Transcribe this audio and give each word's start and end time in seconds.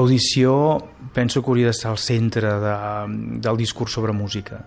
L'audició 0.00 0.52
penso 1.12 1.42
que 1.44 1.50
hauria 1.52 1.68
d'estar 1.68 1.90
al 1.90 1.98
centre 2.00 2.48
de, 2.62 2.74
del 3.44 3.58
discurs 3.60 3.92
sobre 3.92 4.14
música. 4.16 4.62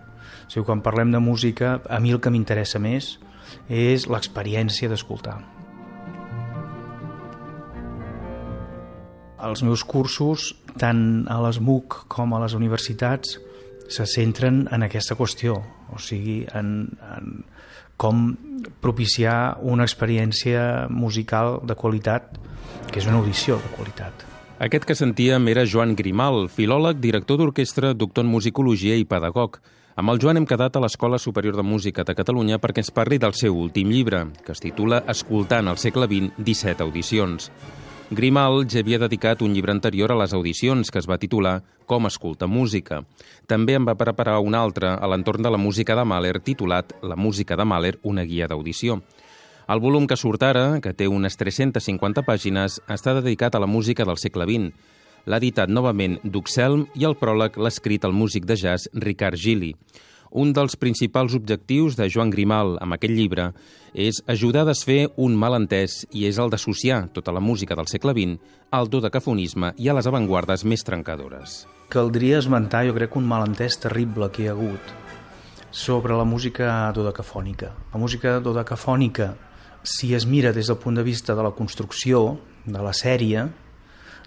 O 0.46 0.50
sigui, 0.52 0.62
quan 0.68 0.78
parlem 0.78 1.10
de 1.10 1.18
música, 1.18 1.80
a 1.90 1.98
mi 1.98 2.12
el 2.14 2.20
que 2.22 2.30
m'interessa 2.30 2.78
més 2.78 3.16
és 3.66 4.04
l'experiència 4.06 4.86
d'escoltar. 4.92 5.40
Els 9.48 9.64
meus 9.66 9.82
cursos, 9.82 10.52
tant 10.78 11.24
a 11.26 11.40
les 11.48 11.58
MUC 11.58 11.96
com 12.14 12.36
a 12.36 12.40
les 12.44 12.54
universitats, 12.54 13.34
se 13.90 14.06
centren 14.06 14.68
en 14.70 14.86
aquesta 14.86 15.16
qüestió, 15.18 15.56
o 15.90 15.98
sigui, 15.98 16.44
en, 16.54 16.70
en 17.10 17.32
com 17.98 18.22
propiciar 18.86 19.58
una 19.66 19.82
experiència 19.82 20.86
musical 20.94 21.58
de 21.66 21.74
qualitat, 21.74 22.38
que 22.92 23.02
és 23.02 23.10
una 23.10 23.18
audició 23.18 23.58
de 23.58 23.74
qualitat. 23.74 24.26
Aquest 24.62 24.84
que 24.86 24.94
sentíem 24.94 25.48
era 25.50 25.64
Joan 25.66 25.96
Grimal, 25.98 26.44
filòleg, 26.46 27.00
director 27.02 27.40
d'orquestra, 27.40 27.88
doctor 27.90 28.22
en 28.22 28.30
musicologia 28.30 28.94
i 28.94 29.02
pedagog. 29.02 29.58
Amb 29.98 30.12
el 30.12 30.20
Joan 30.22 30.38
hem 30.38 30.46
quedat 30.46 30.76
a 30.78 30.82
l'Escola 30.84 31.18
Superior 31.18 31.56
de 31.58 31.64
Música 31.66 32.04
de 32.06 32.14
Catalunya 32.14 32.60
perquè 32.62 32.84
ens 32.84 32.92
parli 32.94 33.18
del 33.18 33.34
seu 33.34 33.58
últim 33.58 33.90
llibre, 33.90 34.28
que 34.46 34.54
es 34.54 34.62
titula 34.62 35.02
Escoltant 35.10 35.66
el 35.72 35.80
segle 35.82 36.06
XX, 36.06 36.38
17 36.38 36.86
audicions. 36.86 37.50
Grimal 38.14 38.62
ja 38.70 38.78
havia 38.84 39.00
dedicat 39.02 39.42
un 39.42 39.58
llibre 39.58 39.74
anterior 39.74 40.14
a 40.14 40.20
les 40.22 40.32
audicions, 40.38 40.86
que 40.86 41.02
es 41.02 41.10
va 41.10 41.18
titular 41.18 41.56
Com 41.90 42.06
escolta 42.06 42.46
música. 42.46 43.02
També 43.50 43.74
en 43.74 43.90
va 43.90 43.98
preparar 43.98 44.38
un 44.38 44.54
altre 44.54 44.94
a 44.94 45.10
l'entorn 45.10 45.42
de 45.42 45.50
la 45.50 45.58
música 45.58 45.98
de 45.98 46.06
Mahler, 46.06 46.38
titulat 46.38 46.94
La 47.02 47.16
música 47.16 47.56
de 47.58 47.66
Mahler, 47.66 47.98
una 48.04 48.22
guia 48.22 48.46
d'audició. 48.46 49.02
El 49.64 49.80
volum 49.80 50.04
que 50.04 50.16
surt 50.20 50.42
ara, 50.44 50.80
que 50.84 50.92
té 50.92 51.06
unes 51.08 51.38
350 51.40 52.20
pàgines, 52.26 52.82
està 52.84 53.14
dedicat 53.16 53.54
a 53.54 53.62
la 53.62 53.68
música 53.70 54.04
del 54.04 54.18
segle 54.20 54.44
XX, 54.44 54.72
l'ha 55.24 55.38
editat 55.40 55.70
novament 55.72 56.18
Duxelm 56.20 56.84
i 57.00 57.06
el 57.08 57.16
pròleg 57.16 57.56
l'ha 57.56 57.72
escrit 57.72 58.04
el 58.04 58.12
músic 58.12 58.44
de 58.44 58.58
jazz 58.60 58.90
Ricard 58.92 59.40
Gili. 59.40 59.72
Un 60.34 60.50
dels 60.52 60.76
principals 60.76 61.32
objectius 61.38 61.96
de 61.96 62.10
Joan 62.10 62.28
Grimal 62.34 62.74
amb 62.82 62.96
aquest 62.96 63.14
llibre 63.14 63.46
és 63.94 64.18
ajudar 64.26 64.64
a 64.64 64.68
desfer 64.72 65.06
un 65.16 65.38
malentès 65.38 66.02
i 66.10 66.26
és 66.28 66.40
el 66.42 66.52
d'associar 66.52 67.06
tota 67.14 67.32
la 67.32 67.40
música 67.40 67.78
del 67.78 67.88
segle 67.88 68.12
XX 68.12 68.58
al 68.74 68.90
dodecafonisme 68.90 69.72
i 69.78 69.88
a 69.88 69.94
les 69.96 70.10
avantguardes 70.10 70.66
més 70.66 70.84
trencadores. 70.84 71.62
Caldria 71.88 72.42
esmentar, 72.42 72.82
jo 72.84 72.98
crec, 72.98 73.16
un 73.16 73.24
malentès 73.30 73.78
terrible 73.80 74.28
que 74.28 74.44
hi 74.44 74.50
ha 74.50 74.58
hagut 74.58 74.92
sobre 75.70 76.18
la 76.18 76.24
música 76.24 76.92
dodecafònica. 76.92 77.72
La 77.94 78.02
música 78.02 78.36
dodecafònica, 78.42 79.32
si 79.84 80.14
es 80.14 80.24
mira 80.26 80.52
des 80.52 80.66
del 80.66 80.78
punt 80.80 80.96
de 80.96 81.04
vista 81.04 81.34
de 81.36 81.42
la 81.44 81.52
construcció, 81.52 82.38
de 82.64 82.80
la 82.80 82.94
sèrie, 82.96 83.44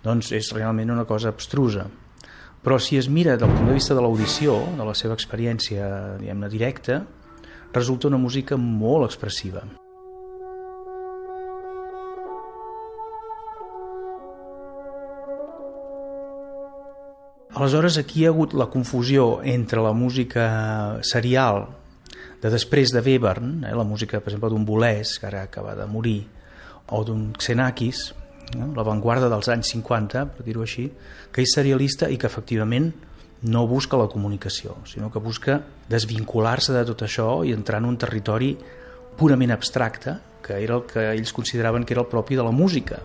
doncs 0.05 0.29
és 0.37 0.51
realment 0.53 0.93
una 0.93 1.07
cosa 1.09 1.33
abstrusa. 1.33 1.87
Però 2.61 2.77
si 2.79 2.97
es 2.97 3.09
mira 3.09 3.35
del 3.37 3.49
punt 3.49 3.65
de 3.67 3.73
vista 3.73 3.97
de 3.97 4.03
l'audició, 4.05 4.59
de 4.77 4.85
la 4.85 4.93
seva 4.93 5.17
experiència 5.17 5.89
diguem-ne 6.21 6.49
directa, 6.53 7.01
resulta 7.73 8.07
una 8.07 8.21
música 8.21 8.57
molt 8.57 9.09
expressiva. 9.09 9.65
Aleshores, 17.57 17.97
aquí 17.97 18.21
hi 18.21 18.27
ha 18.27 18.29
hagut 18.29 18.53
la 18.53 18.69
confusió 18.69 19.39
entre 19.41 19.81
la 19.81 19.93
música 19.97 20.99
serial 21.01 21.65
de 22.41 22.51
després 22.53 22.93
de 22.93 23.01
Webern, 23.01 23.63
eh, 23.65 23.73
la 23.75 23.83
música, 23.83 24.19
per 24.21 24.31
exemple, 24.31 24.51
d'un 24.53 24.65
Bolès, 24.65 25.17
que 25.19 25.27
ara 25.27 25.43
acaba 25.43 25.75
de 25.75 25.85
morir, 25.89 26.27
o 26.87 27.03
d'un 27.03 27.33
Xenakis, 27.39 28.13
no? 28.55 28.71
l'avantguarda 28.75 29.29
dels 29.29 29.49
anys 29.51 29.73
50, 29.73 30.25
per 30.37 30.45
dir-ho 30.45 30.63
així, 30.63 30.87
que 31.33 31.43
és 31.43 31.53
serialista 31.55 32.09
i 32.09 32.17
que 32.17 32.29
efectivament 32.29 32.91
no 33.47 33.67
busca 33.67 33.99
la 33.99 34.07
comunicació, 34.09 34.77
sinó 34.85 35.11
que 35.11 35.21
busca 35.21 35.59
desvincular-se 35.89 36.73
de 36.73 36.85
tot 36.87 37.03
això 37.05 37.43
i 37.45 37.53
entrar 37.53 37.81
en 37.83 37.91
un 37.91 37.97
territori 37.97 38.55
purament 39.17 39.53
abstracte, 39.53 40.17
que 40.45 40.61
era 40.63 40.77
el 40.77 40.85
que 40.87 41.11
ells 41.11 41.33
consideraven 41.33 41.83
que 41.83 41.93
era 41.93 42.05
el 42.05 42.09
propi 42.09 42.37
de 42.37 42.45
la 42.45 42.53
música. 42.55 43.01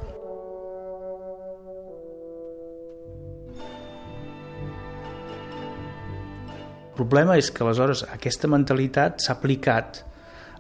El 6.93 7.07
problema 7.09 7.39
és 7.41 7.47
que 7.49 7.63
aleshores 7.65 8.03
aquesta 8.13 8.49
mentalitat 8.53 9.23
s'ha 9.25 9.33
aplicat 9.33 10.03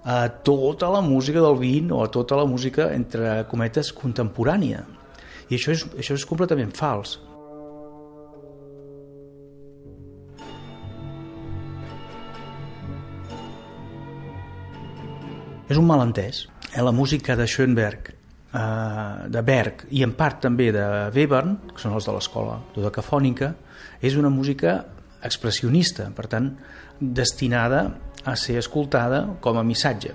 a 0.08 0.30
tota 0.48 0.88
la 0.88 1.02
música 1.04 1.42
del 1.44 1.58
20 1.60 1.92
o 1.92 1.98
a 2.00 2.08
tota 2.08 2.38
la 2.40 2.46
música, 2.48 2.86
entre 2.96 3.42
cometes, 3.50 3.90
contemporània. 3.92 4.80
I 5.52 5.58
això 5.58 5.74
és, 5.74 5.82
això 6.00 6.16
és 6.16 6.24
completament 6.24 6.72
fals. 6.72 7.18
És 15.68 15.76
un 15.76 15.84
malentès. 15.84 16.46
Eh? 16.72 16.80
La 16.80 16.96
música 16.96 17.36
de 17.36 17.44
Schoenberg, 17.44 18.08
eh, 18.08 19.28
de 19.28 19.44
Berg 19.44 19.84
i 19.90 20.00
en 20.08 20.16
part 20.16 20.40
també 20.48 20.72
de 20.72 20.88
Webern, 21.12 21.58
que 21.76 21.84
són 21.84 21.92
els 22.00 22.08
de 22.08 22.16
l'escola 22.16 22.56
dodecafònica, 22.72 23.52
és 24.00 24.16
una 24.16 24.32
música 24.32 24.80
expressionista, 25.24 26.10
per 26.16 26.26
tant, 26.30 26.52
destinada 27.00 27.86
a 28.24 28.36
ser 28.36 28.58
escoltada 28.60 29.24
com 29.42 29.58
a 29.58 29.64
missatge. 29.66 30.14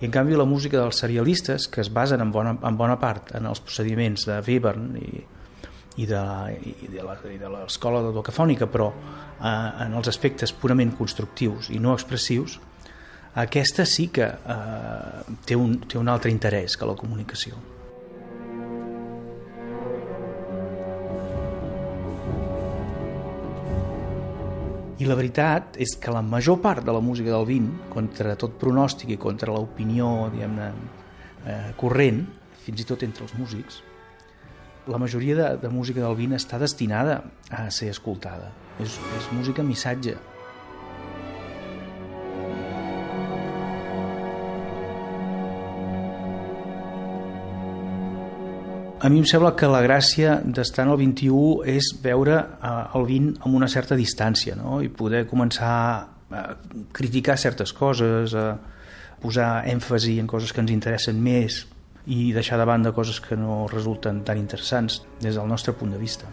I 0.00 0.08
en 0.08 0.12
canvi 0.14 0.36
la 0.36 0.48
música 0.48 0.80
dels 0.80 1.02
serialistes, 1.02 1.68
que 1.68 1.82
es 1.82 1.90
basen 1.92 2.22
en 2.24 2.32
bona, 2.32 2.54
en 2.56 2.76
bona 2.76 2.96
part 3.00 3.34
en 3.36 3.48
els 3.50 3.60
procediments 3.60 4.24
de 4.28 4.38
Webern 4.46 4.94
i, 4.96 5.24
i 6.00 6.06
de, 6.08 6.22
de 6.94 7.50
l'escola 7.52 8.00
de 8.06 8.14
docafònica, 8.16 8.68
però 8.72 8.88
eh, 8.90 9.84
en 9.84 9.96
els 9.98 10.08
aspectes 10.08 10.54
purament 10.56 10.94
constructius 10.96 11.68
i 11.74 11.80
no 11.82 11.92
expressius, 11.96 12.56
aquesta 13.44 13.84
sí 13.86 14.08
que 14.08 14.26
eh, 14.26 15.36
té, 15.46 15.56
un, 15.56 15.76
té 15.84 16.00
un 16.00 16.08
altre 16.08 16.32
interès 16.32 16.76
que 16.80 16.88
la 16.88 16.96
comunicació. 16.98 17.60
I 25.00 25.06
la 25.08 25.16
veritat 25.16 25.78
és 25.80 25.94
que 25.96 26.12
la 26.12 26.20
major 26.20 26.58
part 26.60 26.84
de 26.84 26.92
la 26.92 27.00
música 27.00 27.32
del 27.32 27.46
20, 27.48 27.86
contra 27.92 28.34
tot 28.40 28.58
pronòstic 28.60 29.14
i 29.14 29.20
contra 29.20 29.54
l'opinió, 29.54 30.28
diguem-ne, 30.32 30.66
eh, 31.48 31.70
corrent, 31.80 32.26
fins 32.60 32.82
i 32.82 32.86
tot 32.88 33.06
entre 33.06 33.24
els 33.24 33.32
músics, 33.38 33.80
la 34.90 34.98
majoria 35.00 35.36
de, 35.38 35.48
de 35.62 35.70
música 35.72 36.02
del 36.04 36.16
20 36.18 36.36
està 36.36 36.58
destinada 36.60 37.22
a 37.48 37.62
ser 37.72 37.88
escoltada. 37.94 38.50
És, 38.80 38.98
és 39.16 39.30
música 39.32 39.64
missatge, 39.64 40.18
A 49.00 49.08
mi 49.08 49.16
em 49.22 49.24
sembla 49.24 49.54
que 49.56 49.68
la 49.70 49.80
gràcia 49.80 50.34
d'estar 50.44 50.84
en 50.84 50.90
el 50.92 50.98
21 51.00 51.62
és 51.72 51.86
veure 52.04 52.34
eh, 52.36 52.72
el 52.98 53.06
20 53.08 53.46
amb 53.46 53.56
una 53.56 53.68
certa 53.72 53.96
distància 53.96 54.58
no? 54.58 54.82
i 54.84 54.90
poder 54.92 55.22
començar 55.30 55.76
a 56.28 56.42
criticar 56.92 57.38
certes 57.40 57.72
coses, 57.72 58.34
a 58.36 58.58
posar 59.22 59.64
èmfasi 59.72 60.18
en 60.20 60.28
coses 60.28 60.52
que 60.52 60.60
ens 60.60 60.74
interessen 60.76 61.16
més 61.16 61.62
i 62.12 62.34
deixar 62.36 62.60
de 62.60 62.68
banda 62.68 62.92
coses 62.92 63.22
que 63.24 63.40
no 63.40 63.64
resulten 63.72 64.20
tan 64.24 64.36
interessants 64.36 65.00
des 65.20 65.32
del 65.32 65.48
nostre 65.48 65.72
punt 65.72 65.96
de 65.96 66.00
vista. 66.04 66.28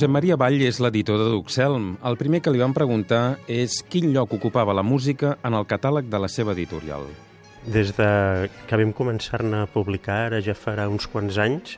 Josep 0.00 0.14
Maria 0.16 0.36
Vall 0.40 0.62
és 0.64 0.78
l'editor 0.80 1.18
de 1.20 1.26
Duxelm. 1.28 1.90
El 2.08 2.14
primer 2.16 2.38
que 2.40 2.48
li 2.48 2.60
van 2.62 2.72
preguntar 2.72 3.36
és 3.52 3.82
quin 3.92 4.14
lloc 4.14 4.30
ocupava 4.32 4.72
la 4.72 4.80
música 4.80 5.34
en 5.44 5.52
el 5.58 5.66
catàleg 5.68 6.06
de 6.08 6.16
la 6.22 6.30
seva 6.32 6.54
editorial. 6.56 7.02
Des 7.68 7.90
de 7.98 8.06
que 8.64 8.78
vam 8.80 8.94
començar-ne 8.96 9.58
a 9.60 9.66
publicar, 9.68 10.30
ara 10.30 10.38
ja 10.40 10.54
farà 10.56 10.86
uns 10.88 11.04
quants 11.04 11.36
anys, 11.44 11.74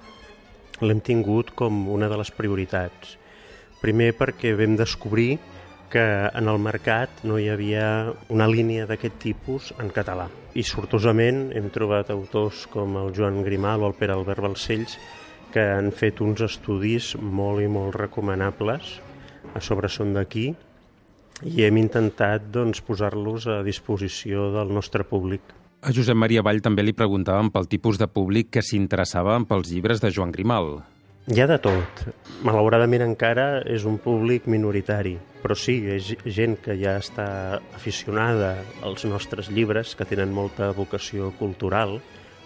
l'hem 0.79 1.01
tingut 1.03 1.51
com 1.59 1.89
una 1.91 2.07
de 2.07 2.21
les 2.21 2.31
prioritats. 2.31 3.17
Primer 3.81 4.13
perquè 4.15 4.55
vam 4.55 4.79
descobrir 4.79 5.41
que 5.91 6.05
en 6.31 6.47
el 6.47 6.63
mercat 6.63 7.25
no 7.27 7.41
hi 7.43 7.49
havia 7.51 7.89
una 8.31 8.47
línia 8.47 8.87
d'aquest 8.87 9.19
tipus 9.19 9.73
en 9.83 9.91
català. 9.91 10.29
I 10.55 10.63
sortosament 10.63 11.49
hem 11.59 11.67
trobat 11.75 12.15
autors 12.15 12.69
com 12.71 12.95
el 13.03 13.11
Joan 13.19 13.43
Grimal 13.43 13.83
o 13.83 13.91
el 13.91 13.99
Pere 13.99 14.15
Albert 14.15 14.47
Balcells 14.47 14.95
que 15.53 15.63
han 15.77 15.93
fet 15.93 16.21
uns 16.25 16.43
estudis 16.45 17.13
molt 17.21 17.63
i 17.63 17.69
molt 17.71 17.97
recomanables 18.01 18.97
a 19.53 19.61
sobre 19.61 19.91
són 19.93 20.15
d'aquí 20.17 20.53
i 21.43 21.65
hem 21.67 21.81
intentat 21.81 22.49
doncs, 22.55 22.81
posar-los 22.87 23.49
a 23.51 23.63
disposició 23.67 24.51
del 24.55 24.73
nostre 24.75 25.05
públic. 25.05 25.43
A 25.83 25.91
Josep 25.91 26.15
Maria 26.15 26.45
Vall 26.47 26.63
també 26.63 26.85
li 26.85 26.95
preguntàvem 26.95 27.51
pel 27.51 27.67
tipus 27.67 27.99
de 27.99 28.07
públic 28.07 28.53
que 28.55 28.63
s'interessava 28.63 29.35
pels 29.51 29.73
llibres 29.73 30.03
de 30.03 30.13
Joan 30.15 30.31
Grimal. 30.31 30.77
Hi 31.31 31.43
ha 31.43 31.47
de 31.51 31.59
tot. 31.63 32.05
Malauradament 32.47 33.03
encara 33.05 33.63
és 33.71 33.85
un 33.87 33.99
públic 34.03 34.49
minoritari, 34.51 35.17
però 35.43 35.55
sí, 35.59 35.77
és 35.91 36.13
gent 36.27 36.57
que 36.63 36.75
ja 36.79 36.97
està 36.99 37.27
aficionada 37.75 38.57
als 38.83 39.05
nostres 39.07 39.51
llibres, 39.51 39.97
que 39.99 40.07
tenen 40.07 40.35
molta 40.35 40.73
vocació 40.75 41.31
cultural, 41.39 42.01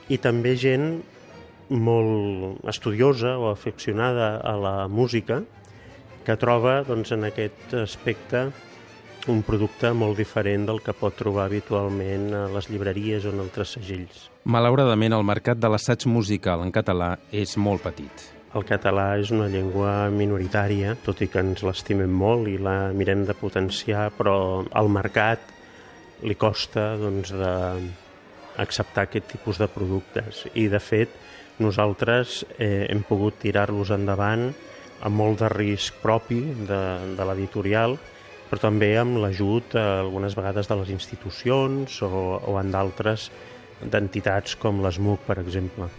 i 0.08 0.17
també 0.20 0.55
gent 0.61 1.03
molt 1.69 2.63
estudiosa 2.69 3.37
o 3.39 3.51
aficionada 3.51 4.37
a 4.39 4.55
la 4.61 4.77
música, 4.89 5.43
que 6.27 6.37
troba 6.39 6.81
doncs, 6.87 7.13
en 7.15 7.27
aquest 7.29 7.75
aspecte 7.79 8.49
un 9.31 9.43
producte 9.43 9.91
molt 9.95 10.19
diferent 10.19 10.67
del 10.69 10.81
que 10.83 10.95
pot 10.95 11.17
trobar 11.19 11.49
habitualment 11.49 12.31
a 12.35 12.45
les 12.55 12.69
llibreries 12.71 13.27
o 13.27 13.35
en 13.35 13.43
altres 13.43 13.75
segells. 13.77 14.29
Malauradament, 14.47 15.17
el 15.17 15.27
mercat 15.27 15.59
de 15.59 15.71
l'assaig 15.71 16.07
musical 16.11 16.63
en 16.63 16.73
català 16.75 17.17
és 17.35 17.57
molt 17.59 17.83
petit. 17.83 18.31
El 18.57 18.65
català 18.65 19.09
és 19.21 19.33
una 19.35 19.51
llengua 19.53 20.09
minoritària, 20.15 20.95
tot 21.05 21.21
i 21.21 21.29
que 21.29 21.43
ens 21.43 21.65
l'estimem 21.67 22.13
molt 22.13 22.49
i 22.49 22.57
la 22.63 22.93
mirem 22.97 23.27
de 23.29 23.35
potenciar, 23.37 24.09
però 24.17 24.65
al 24.71 24.89
mercat 24.89 25.43
li 26.23 26.39
costa 26.39 26.95
doncs, 26.97 27.35
de 27.35 27.53
acceptar 28.63 29.05
aquest 29.05 29.27
tipus 29.35 29.59
de 29.61 29.69
productes. 29.69 30.47
I, 30.55 30.71
de 30.73 30.81
fet, 30.81 31.13
nosaltres 31.62 32.43
eh, 32.58 32.87
hem 32.91 33.03
pogut 33.06 33.38
tirar-los 33.43 33.93
endavant 33.94 34.50
amb 35.06 35.17
molt 35.17 35.43
de 35.43 35.50
risc 35.53 35.99
propi 36.03 36.41
de, 36.69 36.81
de 37.17 37.29
l'editorial, 37.29 37.97
però 38.50 38.62
també 38.69 38.93
amb 39.00 39.20
l'ajut 39.23 39.76
eh, 39.76 39.85
algunes 40.06 40.37
vegades 40.38 40.70
de 40.70 40.81
les 40.82 40.94
institucions 40.94 42.00
o, 42.06 42.11
o 42.41 42.58
en 42.61 42.73
d'altres 42.75 43.31
d'entitats 43.82 44.56
com 44.61 44.81
l'ESMUC, 44.81 45.26
per 45.29 45.41
exemple. 45.43 45.91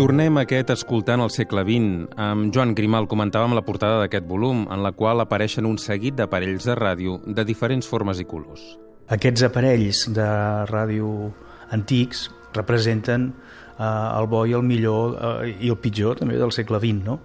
Tornem 0.00 0.38
a 0.38 0.46
aquest 0.46 0.70
escoltant 0.72 1.20
el 1.20 1.28
segle 1.28 1.60
XX. 1.60 2.06
Amb 2.24 2.54
Joan 2.56 2.70
Grimal 2.72 3.04
comentàvem 3.04 3.52
la 3.52 3.60
portada 3.66 3.98
d'aquest 4.00 4.24
volum, 4.24 4.62
en 4.72 4.80
la 4.80 4.94
qual 4.96 5.20
apareixen 5.20 5.68
un 5.68 5.76
seguit 5.76 6.16
d'aparells 6.16 6.64
de 6.70 6.76
ràdio 6.78 7.18
de 7.26 7.44
diferents 7.44 7.84
formes 7.84 8.22
i 8.22 8.24
colors. 8.24 8.62
Aquests 9.12 9.44
aparells 9.50 10.06
de 10.16 10.30
ràdio 10.72 11.12
antics 11.76 12.30
representen 12.56 13.28
eh, 13.28 13.84
el 13.84 14.30
bo 14.32 14.46
i 14.48 14.56
el 14.56 14.64
millor 14.64 15.20
eh, 15.20 15.52
i 15.68 15.68
el 15.68 15.76
pitjor 15.84 16.16
també 16.24 16.40
del 16.40 16.56
segle 16.56 16.80
XX, 16.80 17.04
no? 17.04 17.20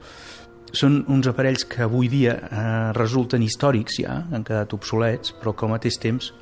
Són 0.75 1.05
uns 1.07 1.31
aparells 1.31 1.63
que 1.71 1.87
avui 1.87 2.11
dia 2.11 2.35
eh, 2.43 2.69
resulten 2.99 3.47
històrics 3.47 4.03
ja, 4.03 4.19
han 4.35 4.43
quedat 4.43 4.75
obsolets, 4.75 5.31
però 5.39 5.55
que 5.55 5.63
al 5.63 5.77
mateix 5.77 6.03
temps 6.03 6.33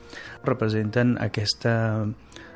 representen 0.50 1.14
aquesta 1.22 2.08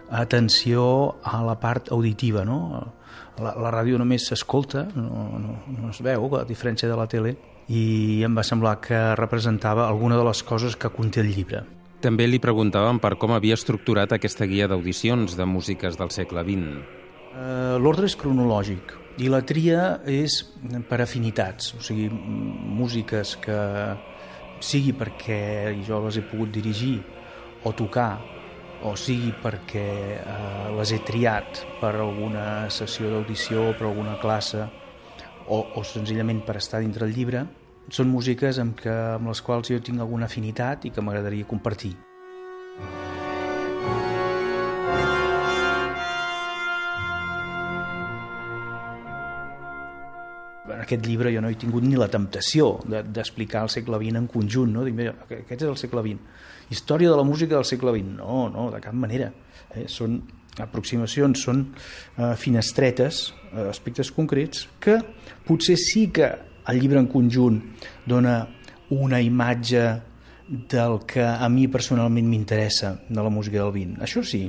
atenció 0.09 0.87
a 1.21 1.43
la 1.45 1.59
part 1.61 1.93
auditiva, 1.93 2.41
no? 2.41 2.96
La, 3.41 3.53
la 3.57 3.71
ràdio 3.73 3.99
només 4.01 4.27
s'escolta, 4.29 4.87
no, 4.95 5.39
no, 5.41 5.57
no 5.77 5.91
es 5.93 6.01
veu, 6.03 6.29
a 6.37 6.43
diferència 6.47 6.89
de 6.89 6.97
la 6.97 7.07
tele, 7.11 7.35
i 7.67 8.23
em 8.23 8.37
va 8.37 8.45
semblar 8.47 8.77
que 8.83 8.99
representava 9.19 9.87
alguna 9.87 10.17
de 10.17 10.27
les 10.27 10.43
coses 10.43 10.77
que 10.79 10.91
conté 10.93 11.23
el 11.23 11.33
llibre. 11.35 11.63
També 12.01 12.27
li 12.27 12.39
preguntàvem 12.39 13.01
per 13.01 13.15
com 13.17 13.33
havia 13.33 13.57
estructurat 13.57 14.13
aquesta 14.13 14.45
guia 14.45 14.67
d'audicions 14.69 15.33
de 15.37 15.45
músiques 15.49 15.97
del 15.97 16.13
segle 16.13 16.43
XX. 16.45 16.77
Uh, 17.37 17.77
L'ordre 17.81 18.05
és 18.09 18.15
cronològic 18.17 18.93
i 19.21 19.31
la 19.33 19.41
tria 19.45 19.97
és 20.05 20.43
per 20.89 21.01
afinitats, 21.01 21.73
o 21.73 21.81
sigui, 21.81 22.07
músiques 22.09 23.35
que 23.41 23.59
sigui 24.61 24.93
perquè 24.97 25.73
jo 25.85 25.99
les 26.05 26.17
he 26.17 26.25
pogut 26.25 26.53
dirigir 26.53 26.99
o 27.65 27.73
tocar 27.73 28.36
o 28.85 28.93
sigui 28.99 29.31
perquè 29.41 29.87
eh, 30.17 30.67
les 30.77 30.93
he 30.93 30.99
triat 31.05 31.63
per 31.81 31.95
alguna 31.95 32.67
sessió 32.73 33.09
d'audició, 33.13 33.71
per 33.77 33.89
alguna 33.89 34.17
classe, 34.21 34.67
o, 35.47 35.63
o 35.73 35.83
senzillament 35.87 36.43
per 36.45 36.57
estar 36.61 36.83
dintre 36.83 37.07
el 37.07 37.15
llibre, 37.15 37.45
són 37.89 38.11
músiques 38.11 38.59
amb, 38.59 38.75
que, 38.79 38.93
amb 39.15 39.31
les 39.31 39.41
quals 39.41 39.71
jo 39.71 39.79
tinc 39.79 40.03
alguna 40.03 40.27
afinitat 40.27 40.85
i 40.85 40.91
que 40.91 41.03
m'agradaria 41.03 41.47
compartir. 41.47 41.95
Aquest 50.87 51.05
llibre 51.05 51.33
jo 51.35 51.43
no 51.43 51.51
he 51.51 51.59
tingut 51.59 51.85
ni 51.85 51.99
la 51.99 52.07
temptació 52.11 52.77
d'explicar 52.87 53.61
de, 53.61 53.67
el 53.67 53.73
segle 53.75 53.99
XX 53.99 54.21
en 54.21 54.31
conjunt, 54.31 54.73
no? 54.73 54.85
Dic, 54.87 54.95
mira, 54.97 55.13
aquest 55.27 55.59
és 55.59 55.67
el 55.67 55.77
segle 55.79 56.03
XX. 56.05 56.45
Història 56.73 57.11
de 57.11 57.19
la 57.19 57.27
música 57.27 57.55
del 57.55 57.67
segle 57.67 57.93
XX. 57.95 58.17
No, 58.17 58.47
no, 58.53 58.69
de 58.73 58.81
cap 58.83 58.95
manera. 58.95 59.29
Eh? 59.75 59.85
Són 59.91 60.17
aproximacions, 60.63 61.43
són 61.43 61.63
eh, 61.69 62.33
finestretes, 62.39 63.21
eh, 63.51 63.67
aspectes 63.69 64.11
concrets, 64.15 64.65
que 64.81 64.97
potser 65.47 65.77
sí 65.79 66.07
que 66.15 66.31
el 66.67 66.81
llibre 66.81 66.99
en 66.99 67.07
conjunt 67.11 67.61
dona 68.07 68.39
una 68.95 69.21
imatge 69.21 69.83
del 70.47 71.01
que 71.07 71.23
a 71.27 71.47
mi 71.51 71.67
personalment 71.67 72.27
m'interessa 72.27 72.95
de 73.07 73.23
la 73.23 73.31
música 73.31 73.59
del 73.59 73.73
vint. 73.75 73.97
Això 74.03 74.23
sí, 74.23 74.45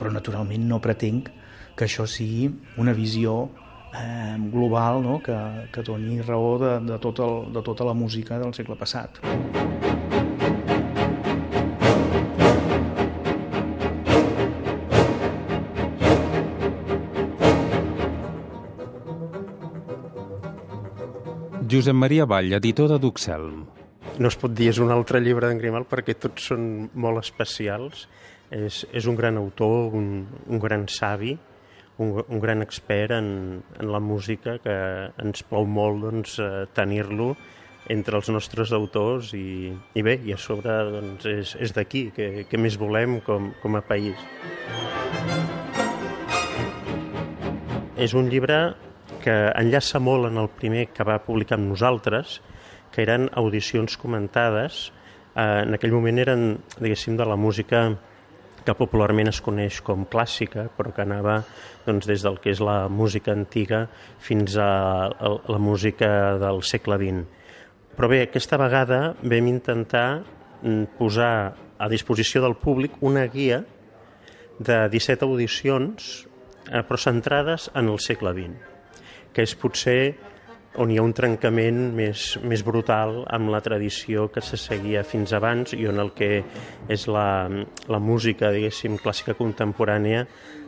però 0.00 0.12
naturalment 0.12 0.64
no 0.68 0.80
pretenc 0.84 1.28
que 1.76 1.86
això 1.86 2.06
sigui 2.08 2.48
una 2.80 2.94
visió 2.96 3.50
eh, 3.94 4.36
global 4.50 5.02
no? 5.02 5.20
que, 5.22 5.36
que 5.72 5.82
doni 5.82 6.20
raó 6.20 6.58
de, 6.58 6.78
de, 6.86 6.98
tot 6.98 7.20
el, 7.24 7.52
de 7.54 7.62
tota 7.62 7.84
la 7.84 7.94
música 7.94 8.38
del 8.38 8.54
segle 8.54 8.76
passat. 8.76 9.20
Josep 21.74 21.96
Maria 21.96 22.26
Vall, 22.26 22.52
editor 22.54 22.86
de 22.92 23.00
Duxelm. 23.02 23.64
No 24.22 24.28
es 24.30 24.36
pot 24.38 24.52
dir 24.54 24.68
és 24.70 24.78
un 24.78 24.92
altre 24.94 25.18
llibre 25.18 25.48
d'en 25.48 25.58
Grimal 25.58 25.88
perquè 25.90 26.14
tots 26.14 26.52
són 26.52 26.86
molt 26.94 27.18
especials. 27.24 28.04
És, 28.54 28.84
és 28.94 29.08
un 29.10 29.16
gran 29.18 29.40
autor, 29.40 29.96
un, 29.98 30.06
un 30.46 30.60
gran 30.62 30.84
savi, 30.92 31.32
un, 31.98 32.24
un 32.28 32.40
gran 32.40 32.62
expert 32.62 33.12
en, 33.12 33.62
en 33.78 33.92
la 33.92 34.00
música 34.00 34.58
que 34.62 34.76
ens 35.22 35.44
plou 35.46 35.66
molt 35.66 36.02
doncs, 36.02 36.38
eh, 36.42 36.64
tenir-lo 36.74 37.34
entre 37.92 38.16
els 38.16 38.30
nostres 38.32 38.72
autors 38.72 39.34
i, 39.36 39.70
i 39.70 40.02
bé, 40.02 40.16
i 40.24 40.32
a 40.32 40.38
sobre 40.40 40.74
doncs, 40.90 41.26
és, 41.28 41.54
és 41.60 41.74
d'aquí, 41.76 42.08
que, 42.16 42.46
que 42.48 42.60
més 42.60 42.78
volem 42.80 43.20
com, 43.26 43.52
com 43.62 43.76
a 43.76 43.84
país. 43.84 44.18
És 48.00 48.16
un 48.16 48.26
llibre 48.32 48.74
que 49.24 49.36
enllaça 49.56 50.00
molt 50.02 50.28
en 50.28 50.40
el 50.40 50.50
primer 50.52 50.88
que 50.92 51.04
va 51.06 51.20
publicar 51.24 51.58
amb 51.58 51.70
nosaltres, 51.70 52.40
que 52.92 53.04
eren 53.04 53.28
audicions 53.36 53.96
comentades. 54.00 54.88
Eh, 55.34 55.62
en 55.66 55.76
aquell 55.76 55.94
moment 55.94 56.18
eren, 56.20 56.44
diguéssim, 56.78 57.16
de 57.20 57.28
la 57.28 57.36
música 57.36 57.86
que 58.64 58.74
popularment 58.76 59.28
es 59.30 59.40
coneix 59.44 59.80
com 59.84 60.06
clàssica, 60.10 60.66
però 60.76 60.92
que 60.94 61.04
anava 61.04 61.38
doncs, 61.84 62.08
des 62.08 62.24
del 62.24 62.38
que 62.40 62.52
és 62.54 62.62
la 62.64 62.88
música 62.88 63.34
antiga 63.34 63.84
fins 64.22 64.56
a, 64.56 65.10
la 65.48 65.60
música 65.60 66.10
del 66.40 66.62
segle 66.64 66.98
XX. 67.00 67.24
Però 67.94 68.10
bé, 68.10 68.24
aquesta 68.24 68.58
vegada 68.58 69.00
vam 69.22 69.50
intentar 69.50 70.08
mm, 70.62 70.96
posar 70.98 71.34
a 71.78 71.88
disposició 71.90 72.42
del 72.42 72.56
públic 72.58 72.96
una 73.02 73.26
guia 73.30 73.62
de 74.58 74.78
17 74.90 75.26
audicions, 75.26 76.24
eh, 76.70 76.82
però 76.82 76.98
centrades 76.98 77.68
en 77.74 77.90
el 77.92 78.00
segle 78.00 78.32
XX, 78.34 79.02
que 79.34 79.44
és 79.44 79.54
potser 79.58 79.98
on 80.80 80.90
hi 80.90 80.98
ha 80.98 81.04
un 81.06 81.12
trencament 81.14 81.80
més, 81.94 82.34
més 82.42 82.64
brutal 82.66 83.20
amb 83.30 83.50
la 83.52 83.60
tradició 83.62 84.26
que 84.32 84.42
se 84.42 84.58
seguia 84.58 85.04
fins 85.06 85.32
abans 85.36 85.74
i 85.76 85.86
on 85.86 86.00
el 86.02 86.10
que 86.16 86.42
és 86.90 87.06
la, 87.06 87.46
la 87.90 88.00
música, 88.02 88.50
diguéssim, 88.54 88.98
clàssica 89.02 89.36
contemporània, 89.38 90.24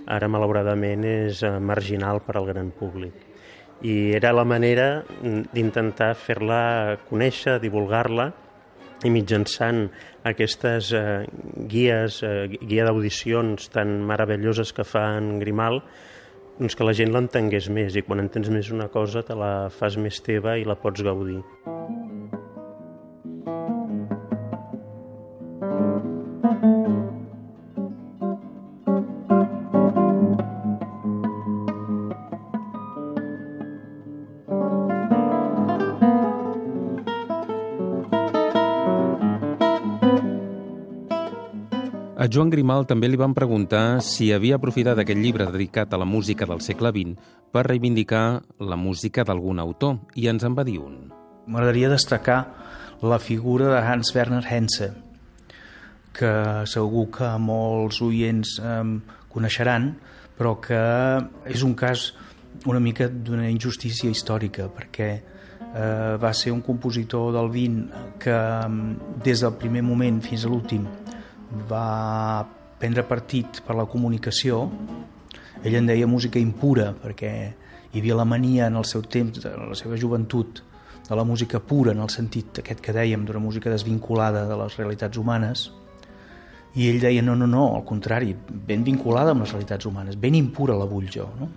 ara 0.06 0.30
malauradament 0.30 1.04
és 1.10 1.42
eh, 1.42 1.56
marginal 1.58 2.22
per 2.22 2.36
al 2.38 2.46
gran 2.46 2.70
públic. 2.70 3.24
I 3.82 4.14
era 4.16 4.32
la 4.32 4.46
manera 4.48 5.04
d'intentar 5.52 6.14
fer-la 6.16 6.96
conèixer, 7.10 7.58
divulgar-la 7.60 8.30
i 9.04 9.10
mitjançant 9.12 9.88
aquestes 10.26 10.92
eh, 10.96 11.24
guies, 11.68 12.22
eh, 12.24 12.46
guia 12.62 12.86
d'audicions 12.86 13.68
tan 13.74 13.98
meravelloses 14.06 14.72
que 14.72 14.86
fa 14.86 15.10
en 15.18 15.36
Grimal, 15.42 15.82
doncs 16.58 16.76
que 16.76 16.86
la 16.88 16.94
gent 16.96 17.12
l'entengués 17.12 17.68
més 17.68 17.96
i 17.96 18.02
quan 18.06 18.22
entens 18.22 18.48
més 18.52 18.72
una 18.72 18.88
cosa 18.92 19.24
te 19.26 19.36
la 19.36 19.68
fas 19.68 19.98
més 20.00 20.22
teva 20.24 20.56
i 20.56 20.64
la 20.64 20.78
pots 20.80 21.04
gaudir. 21.04 21.42
Joan 42.32 42.48
Grimal 42.50 42.86
també 42.88 43.10
li 43.10 43.18
van 43.20 43.34
preguntar 43.36 44.00
si 44.02 44.30
havia 44.32 44.56
aprofitat 44.56 44.98
aquest 44.98 45.18
llibre 45.20 45.44
dedicat 45.52 45.92
a 45.92 45.98
la 46.00 46.06
música 46.08 46.46
del 46.48 46.62
segle 46.64 46.90
XX 46.94 47.12
per 47.52 47.66
reivindicar 47.66 48.40
la 48.58 48.78
música 48.80 49.24
d'algun 49.24 49.60
autor, 49.62 49.98
i 50.16 50.26
ens 50.30 50.46
en 50.46 50.56
va 50.56 50.64
dir 50.64 50.78
un. 50.80 51.10
M'agradaria 51.46 51.90
destacar 51.92 52.38
la 53.02 53.18
figura 53.20 53.68
de 53.74 53.82
Hans 53.84 54.14
Werner 54.16 54.42
Henze, 54.48 54.90
que 56.16 56.32
segur 56.66 57.06
que 57.14 57.30
molts 57.38 58.00
oients 58.02 58.56
eh, 58.58 58.82
coneixeran, 59.32 59.92
però 60.38 60.56
que 60.60 60.82
és 61.52 61.62
un 61.62 61.76
cas 61.76 62.10
una 62.66 62.80
mica 62.80 63.10
d'una 63.12 63.50
injustícia 63.52 64.10
històrica, 64.10 64.70
perquè 64.72 65.10
eh, 65.14 66.16
va 66.16 66.32
ser 66.32 66.56
un 66.56 66.64
compositor 66.64 67.34
del 67.36 67.52
20 67.52 68.06
que 68.24 68.40
des 69.22 69.44
del 69.44 69.58
primer 69.60 69.84
moment 69.84 70.22
fins 70.24 70.46
a 70.46 70.50
l'últim 70.50 70.88
va 71.70 72.46
prendre 72.80 73.06
partit 73.08 73.62
per 73.66 73.76
la 73.76 73.86
comunicació. 73.88 74.66
Ell 75.64 75.78
en 75.78 75.88
deia 75.88 76.06
música 76.06 76.38
impura 76.38 76.92
perquè 76.92 77.32
hi 77.92 78.00
havia 78.00 78.16
la 78.18 78.26
mania 78.28 78.66
en 78.66 78.76
el 78.76 78.84
seu 78.84 79.02
temps, 79.02 79.44
en 79.44 79.68
la 79.70 79.78
seva 79.78 79.96
joventut, 79.96 80.62
de 81.08 81.16
la 81.16 81.24
música 81.24 81.60
pura 81.60 81.92
en 81.92 82.00
el 82.02 82.10
sentit 82.10 82.60
aquest 82.60 82.80
que 82.82 82.94
dèiem 82.94 83.24
d'una 83.26 83.42
música 83.42 83.70
desvinculada 83.70 84.46
de 84.48 84.56
les 84.58 84.76
realitats 84.78 85.18
humanes 85.18 85.68
i 86.76 86.88
ell 86.90 86.98
deia 87.00 87.22
no, 87.22 87.36
no, 87.38 87.46
no, 87.46 87.68
al 87.76 87.84
contrari 87.86 88.34
ben 88.48 88.82
vinculada 88.84 89.32
amb 89.32 89.44
les 89.46 89.52
realitats 89.54 89.86
humanes 89.86 90.18
ben 90.18 90.34
impura 90.34 90.76
la 90.76 90.88
vull 90.90 91.06
jo 91.12 91.28
no? 91.38 91.50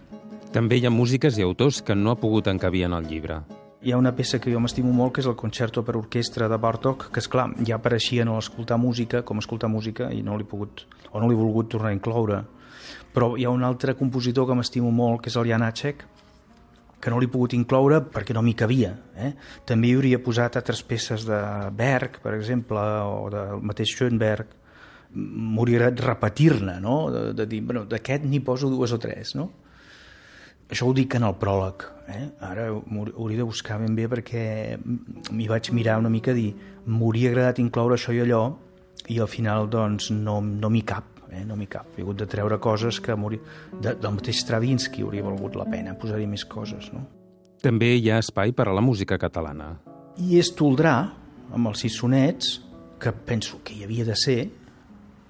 També 0.53 0.79
hi 0.79 0.85
ha 0.85 0.93
músiques 0.93 1.37
i 1.37 1.45
autors 1.45 1.81
que 1.85 1.97
no 1.97 2.13
ha 2.13 2.21
pogut 2.21 2.47
encabir 2.47 2.85
en 2.85 2.93
el 2.97 3.09
llibre 3.09 3.41
hi 3.81 3.93
ha 3.93 3.97
una 3.97 4.11
peça 4.11 4.39
que 4.43 4.51
jo 4.51 4.59
m'estimo 4.59 4.91
molt, 4.91 5.13
que 5.15 5.21
és 5.23 5.27
el 5.29 5.37
concerto 5.39 5.85
per 5.87 5.95
orquestra 5.95 6.49
de 6.51 6.57
Bartók, 6.59 7.07
que 7.13 7.21
és 7.23 7.29
clar, 7.31 7.47
ja 7.65 7.77
apareixia 7.77 8.25
en 8.25 8.33
l'escoltar 8.33 8.77
música, 8.77 9.21
com 9.23 9.39
escoltar 9.39 9.69
música, 9.71 10.09
i 10.11 10.19
no 10.23 10.35
l'he 10.37 10.47
pogut, 10.47 10.83
o 11.11 11.21
no 11.21 11.29
l'he 11.29 11.37
volgut 11.39 11.71
tornar 11.71 11.93
a 11.93 11.95
incloure. 11.95 12.41
Però 13.15 13.31
hi 13.37 13.47
ha 13.47 13.53
un 13.53 13.63
altre 13.63 13.95
compositor 13.95 14.49
que 14.49 14.57
m'estimo 14.59 14.91
molt, 14.91 15.23
que 15.23 15.31
és 15.31 15.37
el 15.39 15.47
Jan 15.47 15.63
Acek, 15.63 16.03
que 16.99 17.13
no 17.13 17.21
l'he 17.21 17.31
pogut 17.31 17.55
incloure 17.55 18.01
perquè 18.11 18.35
no 18.35 18.43
m'hi 18.43 18.55
cabia. 18.59 18.91
Eh? 19.15 19.31
També 19.65 19.87
hi 19.87 19.95
hauria 19.95 20.19
posat 20.19 20.59
altres 20.59 20.83
peces 20.83 21.23
de 21.27 21.39
Berg, 21.71 22.19
per 22.19 22.35
exemple, 22.35 22.83
o 23.07 23.29
del 23.31 23.63
mateix 23.63 23.95
Schoenberg. 23.95 24.57
M'hauria 25.15 25.87
repetir-ne, 25.95 26.75
no? 26.83 26.99
De, 27.13 27.23
de 27.33 27.47
dir, 27.47 27.63
bueno, 27.63 27.87
d'aquest 27.87 28.27
n'hi 28.27 28.43
poso 28.43 28.67
dues 28.69 28.91
o 28.91 28.99
tres, 28.99 29.33
no? 29.39 29.47
Això 30.69 30.85
ho 30.85 30.93
dic 30.93 31.15
en 31.17 31.25
el 31.25 31.35
pròleg. 31.41 31.85
Eh? 32.09 32.25
Ara 32.45 32.67
hauria 32.69 33.37
de 33.41 33.45
buscar 33.45 33.79
ben 33.81 33.95
bé 33.97 34.07
perquè 34.09 34.41
m'hi 34.77 35.47
vaig 35.49 35.71
mirar 35.73 35.99
una 36.01 36.09
mica 36.13 36.33
dir 36.33 36.51
m'hauria 36.85 37.29
agradat 37.29 37.61
incloure 37.61 37.97
això 37.97 38.13
i 38.13 38.21
allò 38.23 38.43
i 39.09 39.19
al 39.21 39.29
final 39.29 39.69
doncs 39.69 40.09
no, 40.13 40.39
no 40.41 40.69
m'hi 40.69 40.83
cap. 40.85 41.19
Eh? 41.29 41.43
No 41.45 41.57
m'hi 41.57 41.69
cap. 41.69 41.89
He 41.97 42.05
hagut 42.05 42.21
de 42.21 42.27
treure 42.29 42.57
coses 42.61 42.99
que 43.01 43.15
de, 43.17 43.93
del 43.93 44.13
mateix 44.13 44.41
Stravinsky 44.43 45.05
hauria 45.05 45.25
valgut 45.25 45.57
la 45.57 45.65
pena 45.69 45.97
posar-hi 45.97 46.27
més 46.29 46.45
coses. 46.45 46.91
No? 46.93 47.05
També 47.61 47.95
hi 47.97 48.09
ha 48.09 48.19
espai 48.21 48.53
per 48.53 48.69
a 48.69 48.73
la 48.73 48.81
música 48.81 49.17
catalana. 49.17 49.75
I 50.19 50.37
és 50.39 50.53
Toldrà, 50.53 50.95
amb 51.53 51.69
els 51.69 51.85
sis 51.85 51.97
sonets, 51.97 52.59
que 52.99 53.11
penso 53.11 53.61
que 53.63 53.73
hi 53.73 53.85
havia 53.85 54.05
de 54.05 54.15
ser, 54.17 54.41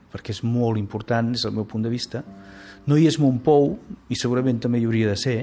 perquè 0.10 0.34
és 0.34 0.44
molt 0.44 0.80
important 0.80 1.32
des 1.32 1.46
del 1.46 1.56
meu 1.56 1.68
punt 1.70 1.86
de 1.86 1.92
vista, 1.92 2.24
no 2.90 2.98
hi 2.98 3.06
és 3.06 3.20
Montpou, 3.22 3.76
i 4.10 4.18
segurament 4.18 4.58
també 4.64 4.82
hi 4.82 4.88
hauria 4.90 5.12
de 5.12 5.20
ser, 5.20 5.38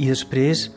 i 0.00 0.08
després 0.08 0.68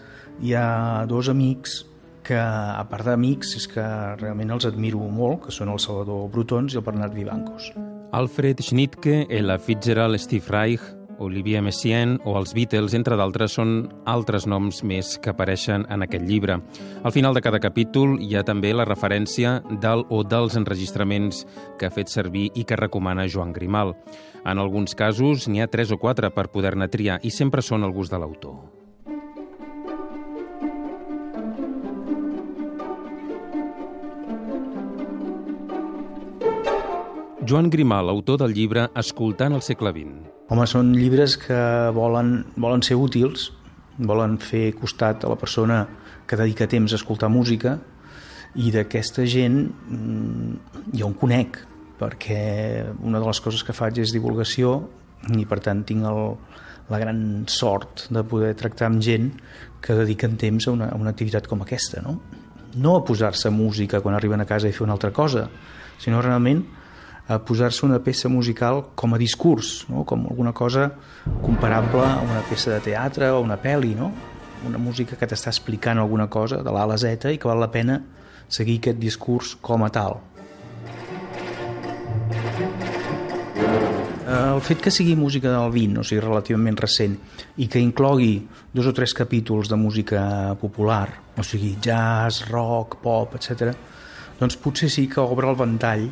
hi 0.43 0.55
ha 0.57 1.05
dos 1.07 1.29
amics 1.31 1.81
que, 2.27 2.37
a 2.37 2.83
part 2.89 3.07
d'amics, 3.07 3.55
és 3.59 3.67
que 3.71 3.85
realment 4.19 4.51
els 4.57 4.67
admiro 4.67 5.01
molt, 5.07 5.45
que 5.45 5.55
són 5.55 5.71
el 5.71 5.79
Salvador 5.79 6.27
Brutons 6.33 6.75
i 6.75 6.81
el 6.81 6.85
Bernat 6.85 7.15
Vivancos. 7.15 7.71
Alfred 8.11 8.59
Schnittke, 8.59 9.25
Ella 9.29 9.57
Fitzgerald, 9.63 10.19
Steve 10.19 10.51
Reich, 10.51 10.83
Olivier 11.21 11.61
Messiaen 11.61 12.17
o 12.25 12.33
els 12.39 12.55
Beatles, 12.57 12.95
entre 12.97 13.17
d'altres, 13.19 13.53
són 13.59 13.85
altres 14.09 14.47
noms 14.49 14.81
més 14.87 15.13
que 15.21 15.31
apareixen 15.31 15.85
en 15.93 16.03
aquest 16.05 16.25
llibre. 16.27 16.57
Al 17.03 17.13
final 17.15 17.37
de 17.37 17.45
cada 17.45 17.61
capítol 17.61 18.17
hi 18.19 18.35
ha 18.35 18.43
també 18.47 18.73
la 18.73 18.87
referència 18.89 19.59
del 19.85 20.05
o 20.09 20.23
dels 20.25 20.57
enregistraments 20.59 21.45
que 21.77 21.87
ha 21.87 21.93
fet 21.93 22.09
servir 22.09 22.49
i 22.55 22.65
que 22.65 22.79
recomana 22.79 23.29
Joan 23.29 23.53
Grimal. 23.53 23.95
En 24.41 24.57
alguns 24.57 24.97
casos 24.97 25.47
n'hi 25.47 25.61
ha 25.61 25.69
tres 25.71 25.93
o 25.93 26.01
quatre 26.01 26.33
per 26.33 26.49
poder-ne 26.49 26.89
triar 26.89 27.21
i 27.21 27.31
sempre 27.31 27.61
són 27.61 27.85
al 27.85 27.93
gust 27.93 28.11
de 28.11 28.21
l'autor. 28.21 28.80
Joan 37.51 37.69
Grimal, 37.69 38.07
autor 38.07 38.37
del 38.39 38.53
llibre 38.55 38.85
Escoltant 38.95 39.51
el 39.51 39.59
segle 39.59 39.91
XX. 39.91 40.29
Home, 40.55 40.63
són 40.71 40.93
llibres 40.95 41.33
que 41.35 41.57
volen, 41.91 42.45
volen 42.55 42.79
ser 42.87 42.95
útils, 42.95 43.49
volen 43.99 44.37
fer 44.39 44.69
costat 44.79 45.25
a 45.27 45.33
la 45.33 45.35
persona 45.35 45.81
que 46.23 46.39
dedica 46.39 46.69
temps 46.71 46.95
a 46.95 46.99
escoltar 47.01 47.27
música 47.27 47.75
i 48.55 48.71
d'aquesta 48.71 49.27
gent 49.27 49.59
mm, 49.67 50.95
jo 50.95 51.11
en 51.11 51.19
conec 51.19 51.59
perquè 51.99 52.39
una 53.03 53.19
de 53.19 53.27
les 53.27 53.43
coses 53.43 53.67
que 53.67 53.75
faig 53.75 53.99
és 53.99 54.15
divulgació 54.15 54.77
i 55.35 55.43
per 55.43 55.59
tant 55.59 55.83
tinc 55.83 56.07
el, 56.07 56.23
la 56.87 57.03
gran 57.03 57.21
sort 57.51 58.07
de 58.15 58.23
poder 58.23 58.55
tractar 58.55 58.93
amb 58.93 59.03
gent 59.03 59.33
que 59.83 59.99
dediquen 59.99 60.39
temps 60.39 60.71
a 60.71 60.79
una, 60.79 60.93
a 60.95 60.95
una 60.95 61.11
activitat 61.11 61.51
com 61.51 61.67
aquesta 61.67 61.99
no, 62.07 62.21
no 62.79 62.95
a 62.95 63.03
posar-se 63.03 63.51
música 63.51 63.99
quan 63.99 64.15
arriben 64.15 64.39
a 64.39 64.47
casa 64.47 64.71
i 64.71 64.77
fer 64.77 64.87
una 64.87 64.95
altra 64.95 65.11
cosa 65.11 65.49
sinó 65.99 66.23
realment 66.23 66.79
a 67.27 67.37
posar-se 67.39 67.85
una 67.85 67.99
peça 67.99 68.29
musical 68.29 68.83
com 68.95 69.13
a 69.15 69.17
discurs, 69.17 69.85
no? 69.89 70.03
com 70.03 70.25
alguna 70.29 70.53
cosa 70.53 70.91
comparable 71.41 72.01
a 72.01 72.19
una 72.21 72.41
peça 72.49 72.73
de 72.73 72.81
teatre 72.91 73.29
o 73.31 73.41
una 73.41 73.59
pel·li, 73.61 73.93
no? 73.95 74.11
una 74.67 74.77
música 74.77 75.15
que 75.17 75.27
t'està 75.29 75.49
explicant 75.53 75.99
alguna 76.01 76.27
cosa 76.29 76.61
de 76.61 76.73
l'A 76.73 76.83
a 76.85 76.91
la 76.91 76.97
Z 76.97 77.31
i 77.31 77.39
que 77.41 77.49
val 77.49 77.61
la 77.61 77.71
pena 77.71 78.01
seguir 78.51 78.79
aquest 78.81 78.99
discurs 78.99 79.55
com 79.61 79.85
a 79.85 79.89
tal. 79.93 80.19
El 84.31 84.61
fet 84.63 84.79
que 84.79 84.91
sigui 84.93 85.15
música 85.19 85.49
del 85.51 85.71
20, 85.73 85.99
o 85.99 86.03
sigui, 86.07 86.21
relativament 86.23 86.77
recent, 86.79 87.17
i 87.59 87.67
que 87.67 87.81
inclogui 87.83 88.45
dos 88.71 88.87
o 88.87 88.93
tres 88.95 89.11
capítols 89.17 89.67
de 89.67 89.79
música 89.79 90.21
popular, 90.61 91.09
o 91.35 91.43
sigui, 91.43 91.73
jazz, 91.83 92.45
rock, 92.47 93.01
pop, 93.03 93.35
etc., 93.35 93.73
doncs 94.39 94.55
potser 94.57 94.89
sí 94.89 95.07
que 95.11 95.19
obre 95.21 95.49
el 95.51 95.57
ventall 95.59 96.07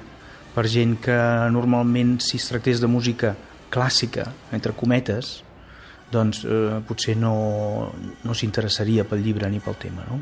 per 0.59 0.67
gent 0.67 0.97
que 0.99 1.15
normalment 1.55 2.17
si 2.19 2.35
es 2.35 2.49
tractés 2.51 2.81
de 2.83 2.89
música 2.91 3.31
clàssica, 3.71 4.25
entre 4.51 4.73
cometes, 4.75 5.37
doncs 6.11 6.41
eh, 6.43 6.81
potser 6.83 7.15
no, 7.15 7.31
no 8.25 8.35
s'interessaria 8.35 9.07
pel 9.07 9.23
llibre 9.23 9.47
ni 9.47 9.63
pel 9.63 9.79
tema. 9.79 10.03
No? 10.09 10.19